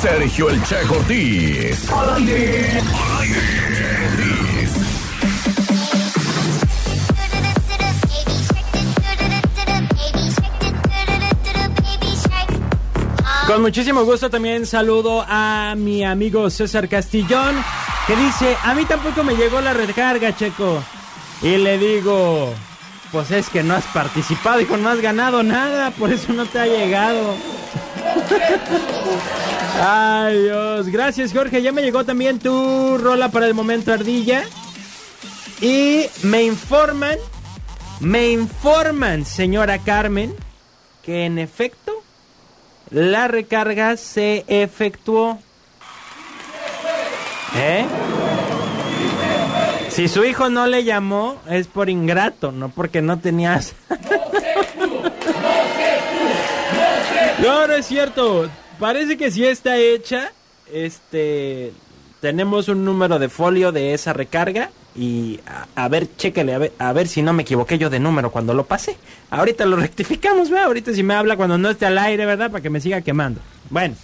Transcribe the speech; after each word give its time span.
Sergio 0.00 0.48
El 0.48 0.62
Che 0.62 0.76
aire. 0.76 1.76
Con 13.46 13.62
muchísimo 13.62 14.04
gusto 14.04 14.30
también 14.30 14.66
saludo 14.66 15.24
a 15.26 15.74
mi 15.76 16.04
amigo 16.04 16.48
César 16.48 16.88
Castillón, 16.88 17.56
que 18.06 18.14
dice, 18.14 18.56
a 18.62 18.74
mí 18.74 18.84
tampoco 18.84 19.24
me 19.24 19.34
llegó 19.34 19.60
la 19.60 19.72
recarga, 19.72 20.36
Checo. 20.36 20.80
Y 21.42 21.56
le 21.56 21.76
digo, 21.76 22.54
pues 23.10 23.32
es 23.32 23.48
que 23.48 23.64
no 23.64 23.74
has 23.74 23.86
participado, 23.86 24.60
hijo, 24.60 24.76
no 24.76 24.90
has 24.90 25.00
ganado 25.00 25.42
nada, 25.42 25.90
por 25.90 26.12
eso 26.12 26.32
no 26.32 26.46
te 26.46 26.60
ha 26.60 26.66
llegado. 26.66 27.34
Ay, 29.80 30.42
Dios. 30.42 30.88
Gracias, 30.88 31.32
Jorge. 31.32 31.62
Ya 31.62 31.72
me 31.72 31.82
llegó 31.82 32.04
también 32.04 32.38
tu 32.38 32.98
rola 32.98 33.28
para 33.30 33.46
el 33.46 33.54
momento 33.54 33.92
ardilla. 33.92 34.44
Y 35.60 36.06
me 36.22 36.44
informan, 36.44 37.18
me 38.00 38.30
informan, 38.30 39.24
señora 39.24 39.78
Carmen, 39.78 40.34
que 41.02 41.24
en 41.24 41.38
efecto 41.38 41.92
la 42.90 43.28
recarga 43.28 43.96
se 43.96 44.44
efectuó. 44.46 45.38
¿Eh? 47.56 47.86
Si 49.90 50.06
su 50.06 50.24
hijo 50.24 50.48
no 50.48 50.68
le 50.68 50.84
llamó, 50.84 51.36
es 51.50 51.66
por 51.66 51.90
ingrato, 51.90 52.52
no 52.52 52.68
porque 52.68 53.02
no 53.02 53.18
tenías. 53.18 53.74
No, 57.42 57.66
no 57.66 57.74
es 57.74 57.86
cierto. 57.86 58.48
Parece 58.78 59.16
que 59.16 59.30
sí 59.30 59.44
está 59.44 59.76
hecha. 59.76 60.32
Este. 60.72 61.72
Tenemos 62.20 62.68
un 62.68 62.84
número 62.84 63.18
de 63.18 63.28
folio 63.28 63.72
de 63.72 63.94
esa 63.94 64.12
recarga. 64.12 64.70
Y 64.96 65.38
a, 65.76 65.86
ver, 65.88 66.08
chéquele, 66.16 66.54
a 66.54 66.58
ver, 66.58 66.72
a 66.78 66.92
ver 66.92 67.06
si 67.06 67.22
no 67.22 67.32
me 67.32 67.42
equivoqué 67.42 67.78
yo 67.78 67.88
de 67.88 68.00
número 68.00 68.32
cuando 68.32 68.54
lo 68.54 68.66
pasé. 68.66 68.96
Ahorita 69.30 69.64
lo 69.64 69.76
rectificamos, 69.86 70.50
¿verdad? 70.50 70.66
Ahorita 70.66 70.92
si 70.92 71.02
me 71.02 71.14
habla 71.14 71.36
cuando 71.36 71.56
no 71.56 71.70
esté 71.70 71.86
al 71.86 71.98
aire, 71.98 72.26
¿verdad? 72.26 72.50
Para 72.50 72.62
que 72.62 72.70
me 72.70 72.80
siga 72.80 73.00
quemando. 73.02 73.40
Bueno, 73.70 73.94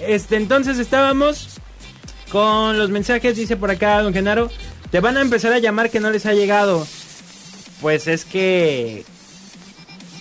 este, 0.00 0.36
entonces 0.36 0.78
estábamos 0.78 1.58
con 2.30 2.78
los 2.78 2.90
mensajes, 2.90 3.36
dice 3.36 3.56
por 3.56 3.70
acá 3.70 4.00
don 4.02 4.12
Genaro. 4.12 4.50
Te 4.90 5.00
van 5.00 5.16
a 5.16 5.22
empezar 5.22 5.52
a 5.52 5.58
llamar 5.58 5.90
que 5.90 5.98
no 5.98 6.10
les 6.10 6.26
ha 6.26 6.34
llegado. 6.34 6.86
Pues 7.80 8.06
es 8.06 8.24
que 8.24 9.04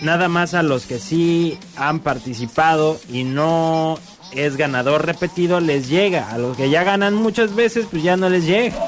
nada 0.00 0.28
más 0.28 0.54
a 0.54 0.62
los 0.62 0.86
que 0.86 0.98
sí 0.98 1.58
han 1.76 2.00
participado 2.00 3.00
y 3.10 3.24
no 3.24 3.98
es 4.32 4.56
ganador 4.56 5.06
repetido 5.06 5.60
les 5.60 5.88
llega. 5.88 6.30
A 6.30 6.38
los 6.38 6.56
que 6.56 6.70
ya 6.70 6.84
ganan 6.84 7.14
muchas 7.14 7.54
veces 7.54 7.86
pues 7.90 8.02
ya 8.02 8.16
no 8.16 8.28
les 8.28 8.46
llega. 8.46 8.76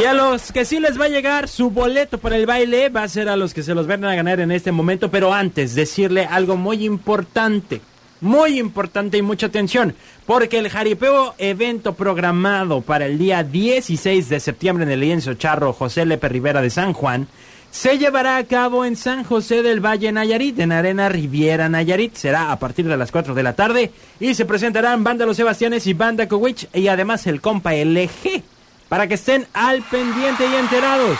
Y 0.00 0.04
a 0.04 0.14
los 0.14 0.52
que 0.52 0.64
sí 0.64 0.80
les 0.80 0.98
va 0.98 1.04
a 1.04 1.08
llegar 1.08 1.48
su 1.48 1.68
boleto 1.68 2.16
para 2.16 2.36
el 2.36 2.46
baile 2.46 2.88
va 2.88 3.02
a 3.02 3.08
ser 3.08 3.28
a 3.28 3.36
los 3.36 3.52
que 3.52 3.62
se 3.62 3.74
los 3.74 3.86
van 3.86 4.02
a 4.06 4.14
ganar 4.14 4.40
en 4.40 4.50
este 4.50 4.72
momento. 4.72 5.10
Pero 5.10 5.34
antes, 5.34 5.74
decirle 5.74 6.24
algo 6.24 6.56
muy 6.56 6.86
importante 6.86 7.82
muy 8.22 8.58
importante 8.58 9.18
y 9.18 9.22
mucha 9.22 9.48
atención, 9.48 9.94
porque 10.24 10.58
el 10.58 10.70
jaripeo 10.70 11.34
evento 11.36 11.92
programado 11.92 12.80
para 12.80 13.04
el 13.04 13.18
día 13.18 13.42
16 13.42 14.30
de 14.30 14.40
septiembre 14.40 14.84
en 14.84 14.90
el 14.90 15.00
lienzo 15.00 15.34
charro 15.34 15.74
José 15.74 16.06
Lepe 16.06 16.30
Rivera 16.30 16.62
de 16.62 16.70
San 16.70 16.94
Juan 16.94 17.28
se 17.72 17.96
llevará 17.96 18.36
a 18.36 18.44
cabo 18.44 18.84
en 18.84 18.96
San 18.96 19.24
José 19.24 19.62
del 19.62 19.80
Valle 19.80 20.12
Nayarit, 20.12 20.58
en 20.58 20.72
Arena 20.72 21.08
Riviera 21.08 21.70
Nayarit. 21.70 22.14
Será 22.14 22.52
a 22.52 22.58
partir 22.58 22.86
de 22.86 22.98
las 22.98 23.10
4 23.10 23.34
de 23.34 23.42
la 23.42 23.54
tarde 23.54 23.90
y 24.20 24.34
se 24.34 24.44
presentarán 24.44 25.02
Banda 25.02 25.24
Los 25.24 25.38
Sebastianes 25.38 25.86
y 25.86 25.94
Banda 25.94 26.28
Cowich 26.28 26.68
y 26.74 26.88
además 26.88 27.26
el 27.26 27.40
compa 27.40 27.72
LG 27.72 28.42
para 28.90 29.06
que 29.06 29.14
estén 29.14 29.46
al 29.54 29.80
pendiente 29.84 30.44
y 30.46 30.54
enterados. 30.54 31.18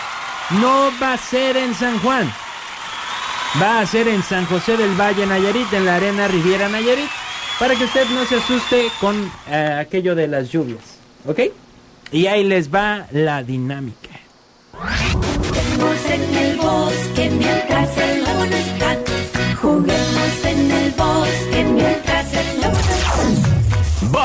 No 0.61 0.91
va 1.01 1.15
a 1.15 1.17
ser 1.17 1.57
en 1.57 1.75
San 1.75 1.99
Juan, 2.01 2.31
va 3.61 3.81
a 3.81 3.87
ser 3.87 4.09
en 4.09 4.23
San 4.23 4.47
José 4.47 4.77
del 4.77 4.99
Valle 4.99 5.27
Nayarit, 5.27 5.73
en 5.73 5.85
la 5.85 5.97
Arena 5.97 6.29
Riviera 6.29 6.69
Nayarit, 6.69 7.09
para 7.59 7.75
que 7.75 7.85
usted 7.85 8.09
no 8.11 8.25
se 8.25 8.37
asuste 8.37 8.89
con 9.01 9.31
eh, 9.49 9.79
aquello 9.81 10.15
de 10.15 10.29
las 10.29 10.51
lluvias, 10.51 10.99
¿ok? 11.27 11.41
Y 12.11 12.27
ahí 12.27 12.45
les 12.45 12.73
va 12.73 13.07
la 13.11 13.43
dinámica. 13.43 14.11
En 16.13 16.37
el 16.37 16.57
bosque 16.57 17.31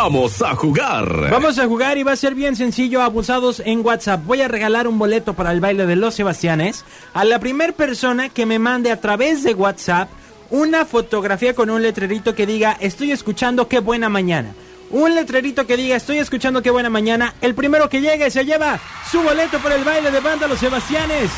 Vamos 0.07 0.41
a 0.41 0.55
jugar. 0.55 1.29
Vamos 1.29 1.59
a 1.59 1.65
jugar 1.65 1.97
y 1.97 2.03
va 2.03 2.13
a 2.13 2.15
ser 2.15 2.33
bien 2.33 2.55
sencillo, 2.55 3.01
abusados 3.01 3.61
en 3.65 3.85
WhatsApp. 3.85 4.23
Voy 4.25 4.41
a 4.41 4.47
regalar 4.47 4.87
un 4.87 4.97
boleto 4.97 5.33
para 5.33 5.51
el 5.51 5.59
baile 5.59 5.85
de 5.85 5.97
los 5.97 6.15
Sebastianes 6.15 6.85
a 7.13 7.25
la 7.25 7.39
primera 7.39 7.73
persona 7.73 8.29
que 8.29 8.45
me 8.45 8.57
mande 8.57 8.89
a 8.89 9.01
través 9.01 9.43
de 9.43 9.53
WhatsApp 9.53 10.07
una 10.49 10.85
fotografía 10.85 11.53
con 11.53 11.69
un 11.69 11.83
letrerito 11.83 12.35
que 12.35 12.45
diga 12.45 12.77
estoy 12.79 13.11
escuchando 13.11 13.67
qué 13.67 13.79
buena 13.79 14.07
mañana. 14.07 14.55
Un 14.91 15.13
letrerito 15.13 15.67
que 15.67 15.75
diga 15.75 15.97
estoy 15.97 16.19
escuchando 16.19 16.61
qué 16.61 16.71
buena 16.71 16.89
mañana. 16.89 17.33
El 17.41 17.53
primero 17.53 17.89
que 17.89 17.99
llegue 17.99 18.31
se 18.31 18.45
lleva 18.45 18.79
su 19.11 19.21
boleto 19.21 19.59
para 19.59 19.75
el 19.75 19.83
baile 19.83 20.09
de 20.09 20.21
banda 20.21 20.47
Los 20.47 20.59
Sebastianes. 20.59 21.29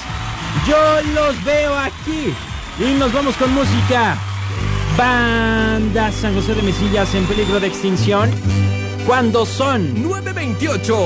Yo 0.67 0.77
los 1.15 1.43
veo 1.43 1.75
aquí. 1.75 2.35
Y 2.77 2.99
nos 2.99 3.11
vamos 3.11 3.35
con 3.35 3.51
música. 3.51 4.28
Banda 4.99 6.11
San 6.11 6.35
José 6.35 6.55
de 6.55 6.61
Mesillas 6.61 7.15
en 7.15 7.25
peligro 7.25 7.61
de 7.61 7.67
extinción. 7.67 8.29
Cuando 9.07 9.45
son 9.45 10.03
928. 10.03 10.97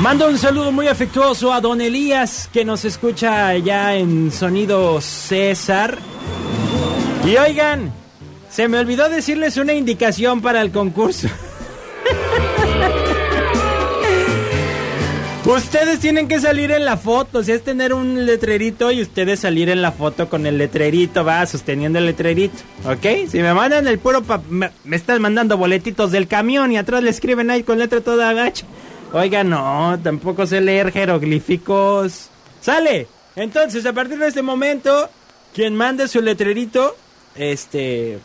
Mando 0.00 0.28
un 0.28 0.38
saludo 0.38 0.70
muy 0.70 0.86
afectuoso 0.86 1.52
a 1.52 1.60
Don 1.60 1.80
Elías 1.80 2.48
que 2.52 2.64
nos 2.64 2.84
escucha 2.84 3.56
ya 3.56 3.96
en 3.96 4.30
sonido 4.30 5.00
César. 5.00 5.98
Y 7.24 7.36
oigan, 7.36 7.92
se 8.48 8.68
me 8.68 8.78
olvidó 8.78 9.08
decirles 9.08 9.56
una 9.56 9.72
indicación 9.72 10.42
para 10.42 10.62
el 10.62 10.70
concurso. 10.70 11.26
Ustedes 15.46 16.00
tienen 16.00 16.26
que 16.26 16.40
salir 16.40 16.72
en 16.72 16.84
la 16.84 16.96
foto, 16.96 17.44
si 17.44 17.52
es 17.52 17.62
tener 17.62 17.94
un 17.94 18.26
letrerito 18.26 18.90
y 18.90 19.00
ustedes 19.00 19.38
salir 19.38 19.68
en 19.68 19.80
la 19.80 19.92
foto 19.92 20.28
con 20.28 20.44
el 20.44 20.58
letrerito, 20.58 21.24
va, 21.24 21.46
sosteniendo 21.46 22.00
el 22.00 22.06
letrerito, 22.06 22.56
¿ok? 22.84 23.30
Si 23.30 23.38
me 23.38 23.54
mandan 23.54 23.86
el 23.86 24.00
puro, 24.00 24.24
me, 24.50 24.72
están 24.90 25.22
mandando 25.22 25.56
boletitos 25.56 26.10
del 26.10 26.26
camión 26.26 26.72
y 26.72 26.78
atrás 26.78 27.00
le 27.04 27.10
escriben 27.10 27.48
ahí 27.52 27.62
con 27.62 27.78
letra 27.78 28.00
toda 28.00 28.32
gacha. 28.32 28.66
Oiga, 29.12 29.44
no, 29.44 29.96
tampoco 30.02 30.48
sé 30.48 30.60
leer 30.60 30.90
jeroglíficos. 30.90 32.28
¡Sale! 32.60 33.06
Entonces, 33.36 33.86
a 33.86 33.92
partir 33.92 34.18
de 34.18 34.26
este 34.26 34.42
momento, 34.42 35.08
quien 35.54 35.76
mande 35.76 36.08
su 36.08 36.22
letrerito, 36.22 36.96
este, 37.36 38.18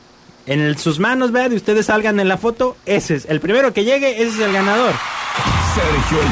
en 0.48 0.76
sus 0.76 0.98
manos, 0.98 1.32
vea, 1.32 1.50
y 1.50 1.56
ustedes 1.56 1.86
salgan 1.86 2.20
en 2.20 2.28
la 2.28 2.38
foto, 2.38 2.78
ese 2.88 3.14
es, 3.14 3.26
el 3.26 3.40
primero 3.40 3.74
que 3.74 3.84
llegue, 3.84 4.24
ese 4.24 4.30
es 4.30 4.40
el 4.40 4.54
ganador. 4.54 4.96
Sergio 5.74 6.20
El 6.20 6.28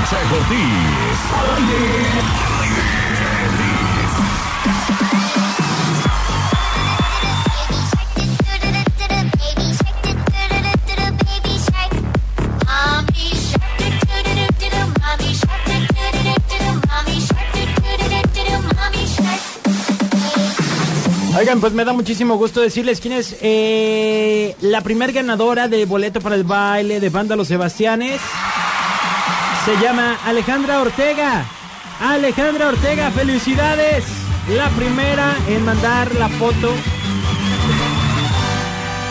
Oigan, 21.38 21.61
pues 21.61 21.71
me 21.71 21.85
da 21.85 21.94
muchísimo 21.94 22.35
gusto 22.35 22.59
decirles 22.59 23.00
quién 23.00 23.13
es 23.13 23.38
eh, 23.39 24.57
la 24.59 24.81
primer 24.81 25.13
ganadora 25.13 25.69
de 25.69 25.86
boleto 25.86 26.19
para 26.19 26.36
el 26.36 26.44
baile 26.44 27.00
de 27.00 27.09
Banda 27.09 27.38
Los 27.38 27.47
Sebastianes. 27.47 28.19
Se 29.65 29.75
llama 29.81 30.17
Alejandra 30.25 30.81
Ortega. 30.81 31.45
Alejandra 32.00 32.69
Ortega, 32.69 33.11
felicidades. 33.11 34.06
La 34.50 34.69
primera 34.69 35.35
en 35.47 35.63
mandar 35.65 36.15
la 36.15 36.29
foto 36.29 36.73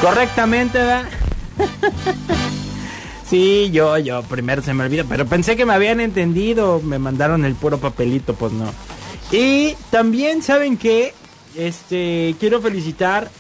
correctamente, 0.01 0.79
¿verdad? 0.79 1.09
sí, 3.29 3.71
yo, 3.73 3.99
yo, 3.99 4.23
primero 4.23 4.63
se 4.63 4.75
me 4.75 4.85
olvidó, 4.85 5.05
pero 5.09 5.27
pensé 5.27 5.57
que 5.57 5.67
me 5.67 5.75
habían 5.75 6.01
entendido. 6.01 6.81
Me 6.81 6.99
mandaron 6.99 7.45
el 7.45 7.55
puro 7.55 7.79
papelito, 7.79 8.35
pues 8.35 8.53
no. 8.53 8.73
Y 9.31 9.75
también, 9.91 10.43
¿saben 10.43 10.77
qué? 10.77 11.15
Este, 11.57 12.35
quiero 12.41 12.61
felicitar 12.61 13.31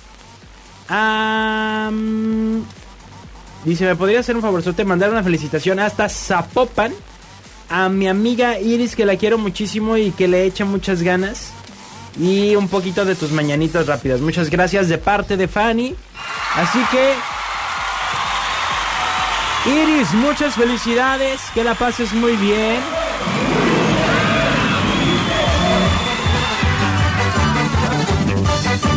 a... 0.88 1.90
Mm, 1.92 2.60
Dice, 3.64 3.84
¿me 3.84 3.96
podría 3.96 4.20
hacer 4.20 4.36
un 4.36 4.42
favorzote 4.42 4.84
mandar 4.84 5.10
una 5.10 5.22
felicitación 5.22 5.78
hasta 5.78 6.08
Zapopan 6.08 6.92
a 7.68 7.88
mi 7.88 8.08
amiga 8.08 8.58
Iris 8.58 8.96
que 8.96 9.04
la 9.04 9.16
quiero 9.16 9.36
muchísimo 9.36 9.96
y 9.96 10.10
que 10.12 10.28
le 10.28 10.44
echa 10.44 10.64
muchas 10.64 11.02
ganas? 11.02 11.52
y 12.20 12.56
un 12.56 12.68
poquito 12.68 13.04
de 13.04 13.14
tus 13.14 13.30
mañanitas 13.30 13.86
rápidas. 13.86 14.20
Muchas 14.20 14.50
gracias 14.50 14.88
de 14.88 14.98
parte 14.98 15.36
de 15.36 15.46
Fanny. 15.48 15.94
Así 16.56 16.80
que 16.90 17.14
Iris, 19.70 20.12
muchas 20.14 20.54
felicidades, 20.54 21.40
que 21.54 21.62
la 21.62 21.74
pases 21.74 22.12
muy 22.12 22.36
bien. 22.36 22.80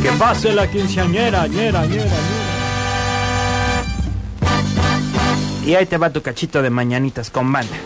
Que 0.01 0.11
pase 0.13 0.51
la 0.53 0.69
quinceañera, 0.69 1.47
ñera, 1.47 1.85
ñera, 1.85 1.85
ñera. 1.85 2.40
Y 5.65 5.75
ahí 5.75 5.85
te 5.85 5.97
va 5.97 6.09
tu 6.09 6.21
cachito 6.21 6.61
de 6.61 6.69
mañanitas 6.69 7.29
con 7.29 7.51
banda. 7.51 7.77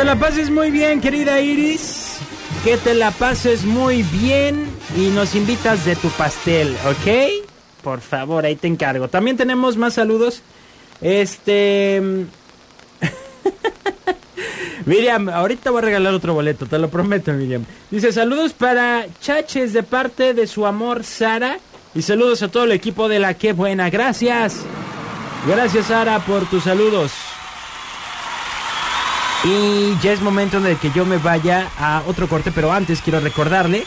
Te 0.00 0.06
la 0.06 0.16
pases 0.16 0.48
muy 0.48 0.70
bien, 0.70 0.98
querida 1.02 1.42
Iris. 1.42 2.16
Que 2.64 2.78
te 2.78 2.94
la 2.94 3.10
pases 3.10 3.66
muy 3.66 4.02
bien 4.02 4.66
y 4.96 5.08
nos 5.08 5.34
invitas 5.34 5.84
de 5.84 5.94
tu 5.94 6.08
pastel, 6.08 6.74
¿ok? 6.86 7.44
Por 7.82 8.00
favor, 8.00 8.46
ahí 8.46 8.56
te 8.56 8.66
encargo. 8.66 9.08
También 9.08 9.36
tenemos 9.36 9.76
más 9.76 9.94
saludos. 9.94 10.40
Este... 11.02 12.00
Miriam, 14.86 15.28
ahorita 15.28 15.70
voy 15.70 15.80
a 15.80 15.84
regalar 15.84 16.14
otro 16.14 16.32
boleto, 16.32 16.64
te 16.64 16.78
lo 16.78 16.88
prometo, 16.88 17.34
Miriam. 17.34 17.66
Dice, 17.90 18.10
saludos 18.10 18.54
para 18.54 19.04
Chaches 19.20 19.74
de 19.74 19.82
parte 19.82 20.32
de 20.32 20.46
su 20.46 20.64
amor 20.64 21.04
Sara. 21.04 21.58
Y 21.94 22.00
saludos 22.00 22.42
a 22.42 22.48
todo 22.48 22.64
el 22.64 22.72
equipo 22.72 23.06
de 23.06 23.18
la 23.18 23.34
Qué 23.34 23.52
Buena. 23.52 23.90
Gracias. 23.90 24.60
Gracias, 25.46 25.88
Sara, 25.88 26.20
por 26.20 26.48
tus 26.48 26.64
saludos. 26.64 27.29
Y 29.42 29.98
ya 30.02 30.12
es 30.12 30.20
momento 30.20 30.60
de 30.60 30.76
que 30.76 30.90
yo 30.90 31.06
me 31.06 31.16
vaya 31.16 31.70
a 31.78 32.02
otro 32.06 32.28
corte, 32.28 32.52
pero 32.54 32.72
antes 32.72 33.00
quiero 33.00 33.20
recordarle 33.20 33.84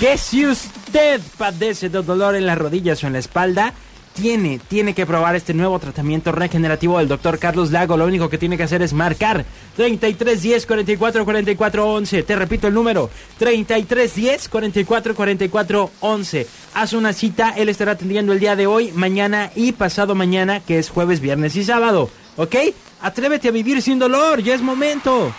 que 0.00 0.16
si 0.16 0.46
usted 0.46 1.20
padece 1.36 1.90
de 1.90 2.02
dolor 2.02 2.34
en 2.36 2.46
las 2.46 2.56
rodillas 2.56 3.04
o 3.04 3.06
en 3.06 3.12
la 3.12 3.18
espalda, 3.18 3.74
tiene, 4.14 4.60
tiene 4.66 4.94
que 4.94 5.04
probar 5.04 5.36
este 5.36 5.52
nuevo 5.52 5.78
tratamiento 5.78 6.32
regenerativo 6.32 6.98
del 6.98 7.08
doctor 7.08 7.38
Carlos 7.38 7.70
Lago. 7.70 7.98
Lo 7.98 8.06
único 8.06 8.30
que 8.30 8.38
tiene 8.38 8.56
que 8.56 8.62
hacer 8.62 8.80
es 8.80 8.94
marcar 8.94 9.44
33 9.76 10.40
10 10.40 10.66
44 10.66 11.24
44 11.24 11.86
11. 11.86 12.22
Te 12.22 12.36
repito 12.36 12.68
el 12.68 12.74
número 12.74 13.10
33 13.38 14.14
10 14.14 14.48
44 14.48 15.14
44 15.14 15.90
11. 16.00 16.46
Haz 16.74 16.92
una 16.94 17.12
cita, 17.12 17.50
él 17.50 17.68
estará 17.68 17.92
atendiendo 17.92 18.32
el 18.32 18.40
día 18.40 18.56
de 18.56 18.66
hoy, 18.66 18.90
mañana 18.92 19.50
y 19.54 19.72
pasado 19.72 20.14
mañana, 20.14 20.60
que 20.60 20.78
es 20.78 20.88
jueves, 20.88 21.20
viernes 21.20 21.56
y 21.56 21.64
sábado. 21.64 22.08
¿Ok? 22.36 22.54
Atrévete 23.02 23.48
a 23.48 23.52
vivir 23.52 23.80
sin 23.82 23.98
dolor, 23.98 24.42
ya 24.42 24.54
es 24.54 24.62
momento. 24.62 25.32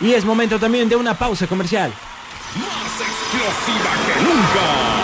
Y 0.00 0.12
es 0.12 0.24
momento 0.24 0.58
también 0.58 0.88
de 0.88 0.96
una 0.96 1.14
pausa 1.14 1.46
comercial. 1.46 1.92
Más 2.54 3.00
explosiva 3.00 3.90
que 4.06 4.22
nunca. 4.22 4.95